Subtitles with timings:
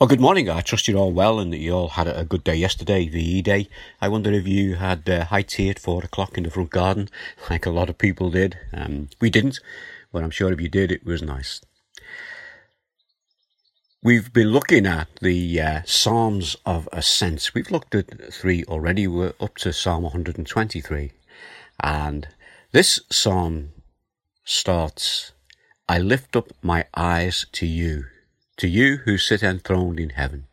[0.00, 0.48] Well, good morning.
[0.48, 3.42] I trust you're all well and that you all had a good day yesterday, VE
[3.42, 3.68] Day.
[4.00, 7.08] I wonder if you had uh, high tea at four o'clock in the front garden,
[7.50, 8.56] like a lot of people did.
[8.72, 9.58] Um, we didn't,
[10.12, 11.60] but I'm sure if you did, it was nice.
[14.00, 17.50] We've been looking at the uh, Psalms of Ascent.
[17.52, 19.08] We've looked at three already.
[19.08, 21.10] We're up to Psalm 123.
[21.82, 22.28] And
[22.70, 23.70] this psalm
[24.44, 25.32] starts
[25.88, 28.04] I lift up my eyes to you
[28.58, 30.46] to you who sit enthroned in heaven.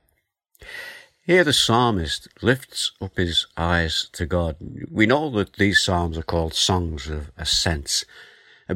[1.26, 4.58] Here the psalmist lifts up his eyes to God.
[4.92, 8.06] We know that these psalms are called songs of ascents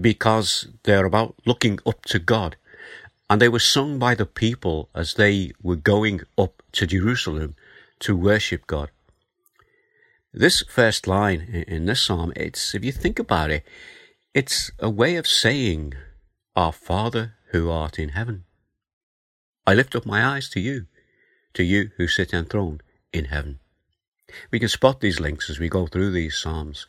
[0.01, 2.55] because they're about looking up to God.
[3.29, 7.55] And they were sung by the people as they were going up to Jerusalem
[7.99, 8.89] to worship God.
[10.33, 13.63] This first line in this psalm, it's, if you think about it,
[14.33, 15.93] it's a way of saying,
[16.55, 18.45] Our Father who art in heaven.
[19.65, 20.87] I lift up my eyes to you,
[21.53, 23.59] to you who sit enthroned in heaven.
[24.51, 26.85] We can spot these links as we go through these Psalms.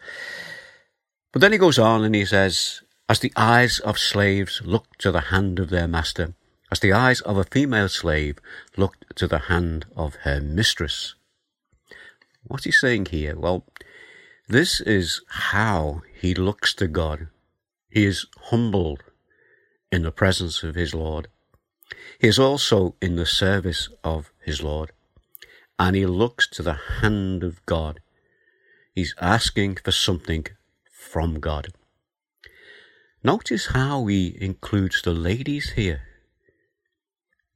[1.33, 5.11] But then he goes on and he says, As the eyes of slaves look to
[5.11, 6.35] the hand of their master,
[6.71, 8.39] as the eyes of a female slave
[8.77, 11.15] look to the hand of her mistress.
[12.45, 13.37] What's he saying here?
[13.37, 13.65] Well,
[14.49, 17.29] this is how he looks to God.
[17.91, 19.03] He is humbled
[19.93, 21.29] in the presence of his Lord.
[22.19, 24.93] He is also in the service of his Lord,
[25.79, 28.01] and he looks to the hand of God.
[28.95, 30.47] He's asking for something
[30.91, 31.69] from God.
[33.23, 36.03] Notice how he includes the ladies here.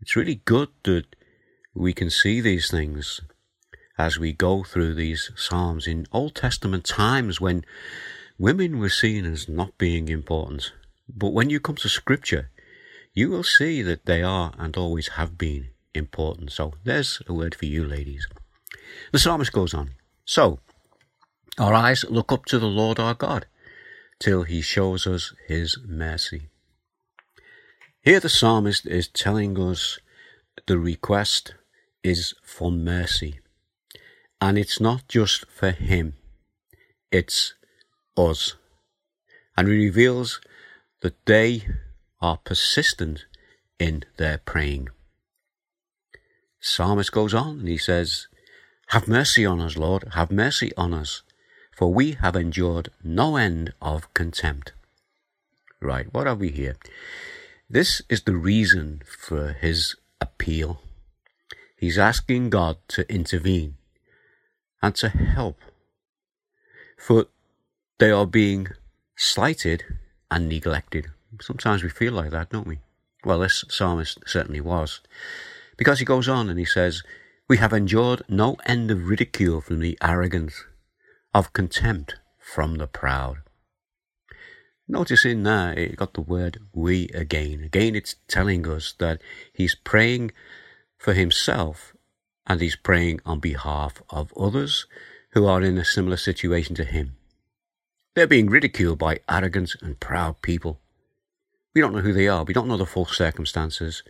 [0.01, 1.17] It's really good that
[1.75, 3.21] we can see these things
[3.97, 7.65] as we go through these Psalms in Old Testament times when
[8.39, 10.73] women were seen as not being important.
[11.09, 12.51] But when you come to Scripture,
[13.15, 16.51] you will see that they are and always have been important.
[16.53, 18.27] So there's a word for you, ladies.
[19.13, 19.91] The psalmist goes on.
[20.25, 20.59] So,
[21.59, 23.47] our eyes look up to the Lord our God
[24.19, 26.49] till he shows us his mercy.
[28.03, 29.99] Here the psalmist is telling us
[30.67, 31.55] the request
[32.03, 33.41] is for mercy.
[34.41, 36.15] And it's not just for him,
[37.11, 37.55] it's
[38.17, 38.57] us.
[39.57, 40.41] And he reveals
[41.01, 41.65] that they
[42.25, 43.27] are persistent
[43.79, 44.89] in their praying.
[46.59, 48.29] Psalmist goes on and he says,
[48.89, 51.21] Have mercy on us, Lord, have mercy on us,
[51.77, 54.73] for we have endured no end of contempt.
[55.83, 56.77] Right, what have we here?
[57.69, 60.81] This is the reason for his appeal.
[61.77, 63.77] He's asking God to intervene
[64.81, 65.59] and to help,
[66.97, 67.27] for
[67.99, 68.69] they are being
[69.15, 69.85] slighted
[70.31, 71.09] and neglected.
[71.41, 72.81] Sometimes we feel like that, don't we?
[73.25, 75.01] Well, this psalmist certainly was.
[75.77, 77.03] Because he goes on and he says,
[77.49, 80.53] We have endured no end of ridicule from the arrogant,
[81.33, 83.39] of contempt from the proud.
[84.87, 87.63] Notice in there, it got the word we again.
[87.65, 90.33] Again, it's telling us that he's praying
[90.99, 91.95] for himself
[92.47, 94.87] and he's praying on behalf of others
[95.31, 97.17] who are in a similar situation to him.
[98.15, 100.81] They're being ridiculed by arrogant and proud people.
[101.75, 102.45] We don't know who they are.
[102.45, 104.03] We don't know the full circumstances.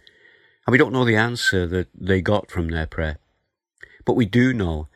[0.67, 3.19] And we don't know the answer that they got from their prayer.
[4.05, 4.89] But we do know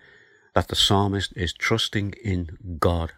[0.55, 3.12] that the psalmist is trusting in God.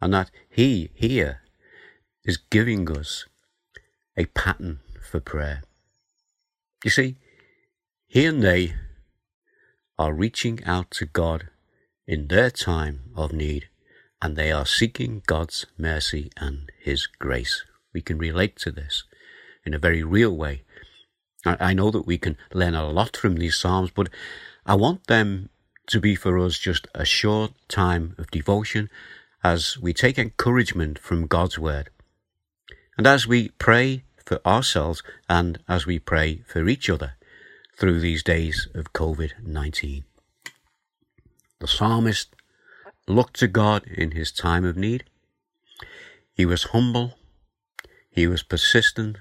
[0.00, 1.40] And that he here
[2.24, 3.26] is giving us
[4.16, 5.62] a pattern for prayer.
[6.84, 7.16] You see,
[8.06, 8.74] he and they
[9.98, 11.48] are reaching out to God
[12.06, 13.68] in their time of need,
[14.20, 17.64] and they are seeking God's mercy and His grace
[17.94, 19.04] we can relate to this
[19.64, 20.64] in a very real way.
[21.46, 24.08] I, know that we can learn a lot from these Psalms, but
[24.64, 25.50] I want them
[25.88, 28.88] to be for us just a short time of devotion
[29.42, 31.90] as we take encouragement from God's Word.
[32.96, 37.14] And as we pray for ourselves and as we pray for each other
[37.76, 40.04] through these days of COVID 19.
[41.60, 42.34] The psalmist
[43.06, 45.04] looked to God in his time of need.
[46.34, 47.14] He was humble
[48.14, 49.16] he was persistent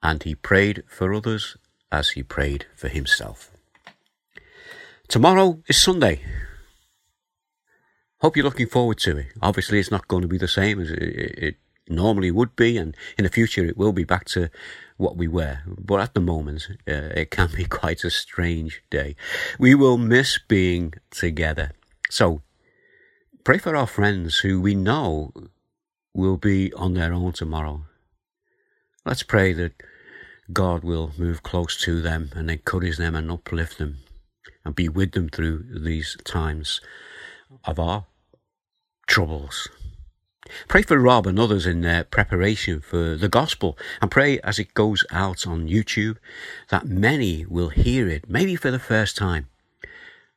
[0.00, 1.56] and he prayed for others
[1.90, 3.50] as he prayed for himself.
[5.08, 6.20] Tomorrow is Sunday.
[8.18, 9.26] Hope you're looking forward to it.
[9.42, 11.56] Obviously, it's not going to be the same as it, it
[11.88, 14.50] normally would be, and in the future, it will be back to
[14.96, 15.58] what we were.
[15.66, 19.16] But at the moment, uh, it can be quite a strange day.
[19.58, 21.72] We will miss being together.
[22.08, 22.42] So,
[23.42, 25.32] pray for our friends who we know
[26.14, 27.84] will be on their own tomorrow.
[29.06, 29.84] Let's pray that
[30.52, 33.98] God will move close to them and encourage them and uplift them
[34.64, 36.80] and be with them through these times
[37.64, 38.06] of our
[39.06, 39.68] troubles.
[40.66, 44.74] Pray for Rob and others in their preparation for the gospel and pray as it
[44.74, 46.16] goes out on YouTube
[46.70, 49.46] that many will hear it, maybe for the first time.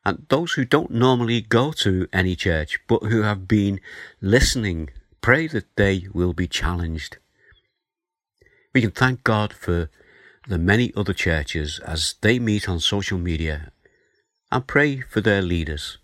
[0.05, 3.79] And those who don't normally go to any church but who have been
[4.21, 7.17] listening, pray that they will be challenged.
[8.73, 9.89] We can thank God for
[10.47, 13.71] the many other churches as they meet on social media
[14.51, 15.97] and pray for their leaders.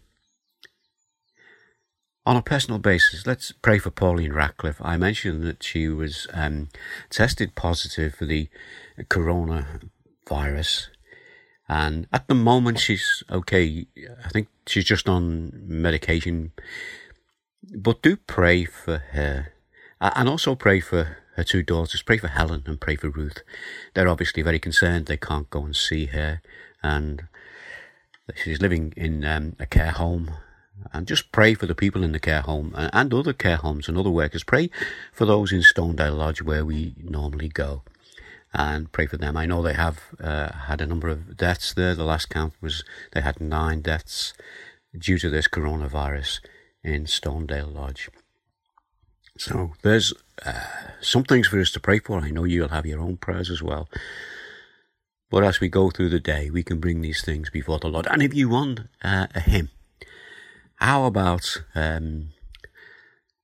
[2.26, 4.82] On a personal basis, let's pray for Pauline Ratcliffe.
[4.82, 6.70] I mentioned that she was um,
[7.12, 8.50] tested positive for the
[9.00, 10.88] coronavirus,
[11.70, 13.86] and at the moment she's okay.
[14.26, 16.52] I think she's just on medication,
[17.76, 19.54] but do pray for her,
[20.02, 22.02] and also pray for her two daughters.
[22.02, 23.44] Pray for Helen and pray for Ruth.
[23.94, 25.06] They're obviously very concerned.
[25.06, 26.42] They can't go and see her,
[26.82, 27.28] and
[28.36, 30.32] she's living in um, a care home
[30.94, 33.98] and just pray for the people in the care home and other care homes and
[33.98, 34.44] other workers.
[34.44, 34.70] Pray
[35.12, 37.84] for those in Stonedale Lodge where we normally go
[38.54, 39.36] and pray for them.
[39.36, 41.96] I know they have uh, had a number of deaths there.
[41.96, 42.84] The last count was
[43.14, 44.34] they had nine deaths
[44.98, 46.40] due to this coronavirus
[46.84, 48.10] in Stonedale Lodge.
[49.38, 50.62] So there's uh,
[51.02, 52.20] some things for us to pray for.
[52.20, 53.88] I know you'll have your own prayers as well.
[55.30, 58.08] But as we go through the day, we can bring these things before the Lord.
[58.10, 59.70] And if you want uh, a hymn,
[60.78, 62.30] how about um,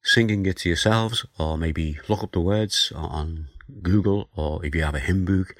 [0.03, 3.47] singing it to yourselves, or maybe look up the words on
[3.81, 5.55] Google, or if you have a hymn book,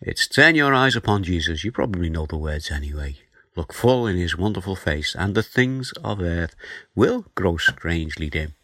[0.00, 1.64] it's Turn Your Eyes Upon Jesus.
[1.64, 3.16] You probably know the words anyway.
[3.54, 6.54] Look full in his wonderful face, and the things of earth
[6.94, 8.54] will grow strangely dim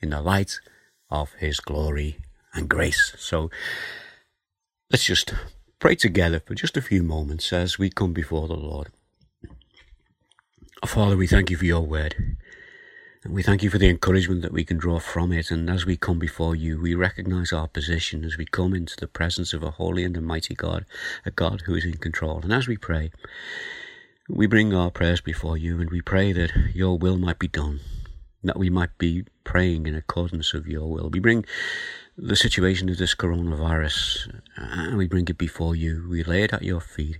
[0.00, 0.60] in the light
[1.10, 2.18] of his glory
[2.54, 3.14] and grace.
[3.18, 3.50] So
[4.90, 5.34] let's just
[5.78, 8.88] pray together for just a few moments as we come before the Lord.
[10.84, 12.36] Father, we thank you for your word.
[13.24, 15.50] And we thank you for the encouragement that we can draw from it.
[15.50, 19.08] And as we come before you, we recognize our position as we come into the
[19.08, 20.86] presence of a holy and a mighty God,
[21.24, 22.40] a God who is in control.
[22.42, 23.10] And as we pray,
[24.28, 27.80] we bring our prayers before you and we pray that your will might be done,
[28.46, 31.10] that we might be praying in accordance of your will.
[31.10, 31.44] We bring
[32.16, 36.06] the situation of this coronavirus and we bring it before you.
[36.08, 37.18] We lay it at your feet.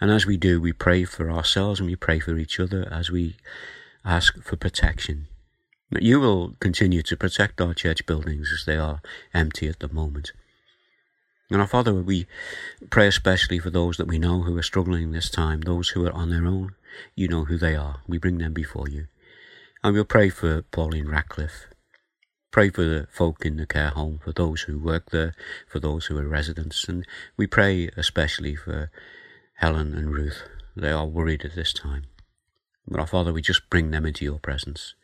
[0.00, 3.10] And as we do, we pray for ourselves and we pray for each other as
[3.10, 3.36] we
[4.04, 5.26] ask for protection.
[5.90, 9.02] That you will continue to protect our church buildings as they are
[9.34, 10.32] empty at the moment.
[11.50, 12.26] And our Father, we
[12.90, 16.12] pray especially for those that we know who are struggling this time, those who are
[16.12, 16.74] on their own.
[17.16, 18.00] You know who they are.
[18.06, 19.06] We bring them before you.
[19.82, 21.66] And we'll pray for Pauline Ratcliffe.
[22.50, 25.34] Pray for the folk in the care home, for those who work there,
[25.66, 26.84] for those who are residents.
[26.86, 27.06] And
[27.38, 28.90] we pray especially for
[29.54, 30.42] Helen and Ruth.
[30.76, 32.04] They are worried at this time.
[32.86, 34.94] But our Father, we just bring them into your presence.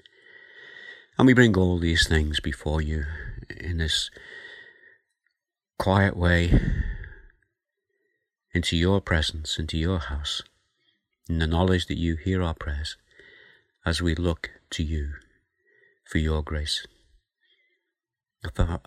[1.16, 3.04] And we bring all these things before you
[3.48, 4.10] in this
[5.78, 6.60] quiet way
[8.52, 10.42] into your presence, into your house,
[11.30, 12.98] in the knowledge that you hear our prayers
[13.86, 15.12] as we look to you
[16.10, 16.86] for your grace.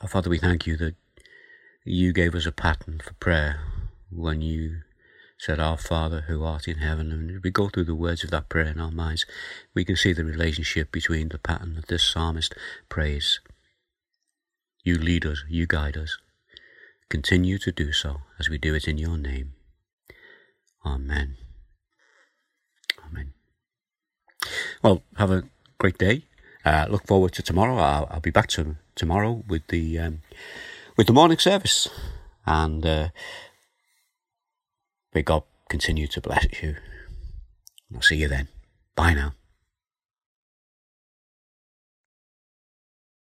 [0.07, 0.96] Father, we thank you that
[1.86, 3.62] you gave us a pattern for prayer
[4.12, 4.81] when you
[5.38, 7.12] said, Our Father who art in heaven.
[7.13, 9.25] And we go through the words of that prayer in our minds,
[9.74, 12.53] we can see the relationship between the pattern that this psalmist
[12.89, 13.39] prays.
[14.84, 16.18] You lead us, you guide us.
[17.10, 19.53] Continue to do so as we do it in your name.
[20.86, 21.38] Amen.
[21.39, 21.49] Amen.
[24.84, 25.43] Well, have a
[25.77, 26.24] great day.
[26.65, 27.77] Uh, look forward to tomorrow.
[27.77, 30.22] I'll, I'll, be back to tomorrow with the um,
[30.98, 31.88] with the morning service,
[32.46, 33.10] and uh,
[35.13, 36.75] May God continue to bless you.
[37.93, 38.48] I'll see you then.
[38.96, 39.34] Bye now.